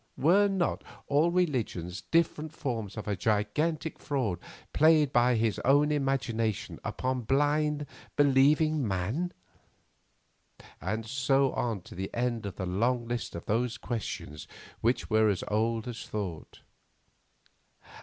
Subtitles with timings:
[0.17, 4.39] Were not all religions different forms of a gigantic fraud
[4.73, 7.85] played by his own imagination upon blind,
[8.15, 9.31] believing man?
[10.81, 14.47] And so on to the end of the long list of those questions
[14.79, 16.61] which are as old as thought.